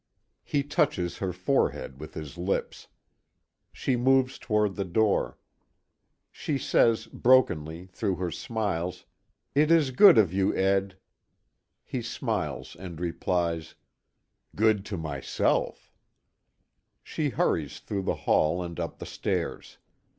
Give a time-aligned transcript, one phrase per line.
[0.43, 2.87] He touches her forehead with his lips.
[3.71, 5.37] She moves toward the door.
[6.31, 9.05] She says brokenly, through her smiles:
[9.53, 10.97] "It is good of you, Ed."
[11.83, 13.75] He smiles and replies:
[14.55, 15.93] "Good to myself."
[17.03, 19.77] She hurries through the hall and up the stairs.